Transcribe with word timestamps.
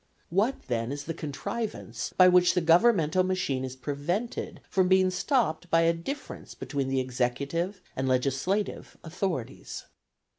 What, 0.31 0.63
then, 0.63 0.91
is 0.91 1.03
the 1.03 1.13
contrivance 1.13 2.11
by 2.17 2.27
which 2.27 2.55
the 2.55 2.59
governmental 2.61 3.21
machine 3.23 3.63
is 3.63 3.75
prevented 3.75 4.59
from 4.67 4.87
being 4.87 5.11
stopped 5.11 5.69
by 5.69 5.81
a 5.81 5.93
difference 5.93 6.55
between 6.55 6.87
the 6.87 6.99
executive 6.99 7.83
and 7.95 8.07
legislative 8.07 8.97
authorities? 9.03 9.83